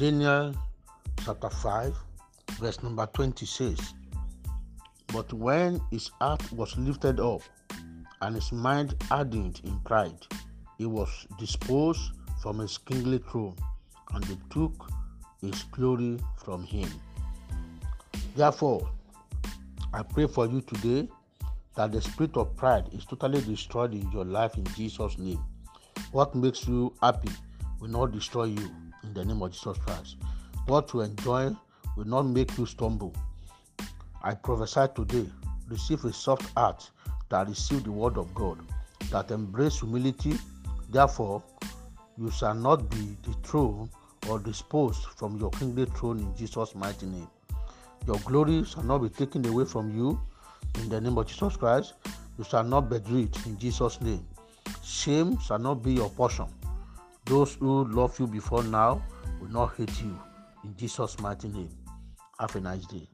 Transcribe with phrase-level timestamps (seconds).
[0.00, 0.54] Daniel
[1.26, 1.94] chapter 5,
[2.58, 3.92] verse number 20 says,
[5.12, 7.42] But when his heart was lifted up
[8.22, 10.26] and his mind hardened in pride,
[10.78, 12.00] he was disposed
[12.40, 13.56] from his kingly throne,
[14.14, 14.90] and they took
[15.42, 16.88] his glory from him.
[18.34, 18.88] Therefore,
[19.92, 21.10] I pray for you today
[21.76, 25.44] that the spirit of pride is totally destroyed in your life in Jesus' name.
[26.12, 27.32] What makes you happy
[27.80, 28.70] will not destroy you
[29.04, 30.16] in the name of Jesus Christ.
[30.66, 31.54] What you enjoy
[31.96, 33.14] will not make you stumble.
[34.22, 35.26] I prophesy today,
[35.68, 36.90] receive a soft heart
[37.30, 38.58] that receive the word of God,
[39.10, 40.34] that embrace humility.
[40.90, 41.42] Therefore,
[42.18, 43.88] you shall not be dethroned
[44.28, 47.28] or disposed from your kingly throne in Jesus' mighty name.
[48.06, 50.20] Your glory shall not be taken away from you
[50.76, 51.94] in the name of Jesus Christ.
[52.38, 54.26] You shall not be bedread in Jesus' name.
[54.82, 56.46] Shame shall not be your portion.
[57.30, 59.04] Those who love you before now
[59.40, 60.18] will not hate you
[60.64, 61.70] in Jesus' mighty name.
[62.40, 63.06] Have a nice day.